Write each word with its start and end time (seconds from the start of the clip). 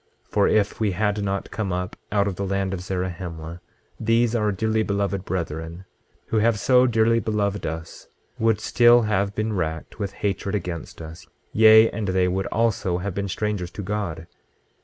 26:9 0.29 0.29
For 0.31 0.47
if 0.47 0.79
we 0.79 0.91
had 0.93 1.23
not 1.23 1.51
come 1.51 1.71
up 1.71 1.95
out 2.11 2.27
of 2.27 2.35
the 2.35 2.43
land 2.47 2.73
of 2.73 2.81
Zarahemla, 2.81 3.61
these 3.99 4.33
our 4.35 4.51
dearly 4.51 4.81
beloved 4.81 5.23
brethren, 5.25 5.85
who 6.29 6.37
have 6.39 6.57
so 6.57 6.87
dearly 6.87 7.19
beloved 7.19 7.67
us, 7.67 8.07
would 8.39 8.59
still 8.59 9.03
have 9.03 9.35
been 9.35 9.53
racked 9.53 9.99
with 9.99 10.13
hatred 10.25 10.55
against 10.55 11.03
us, 11.03 11.27
yea, 11.53 11.87
and 11.91 12.07
they 12.07 12.27
would 12.27 12.47
also 12.47 12.97
have 12.97 13.13
been 13.13 13.27
strangers 13.27 13.69
to 13.69 13.83
God. 13.83 14.25